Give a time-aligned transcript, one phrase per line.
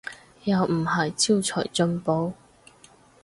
[0.45, 2.33] 又唔係招財進寶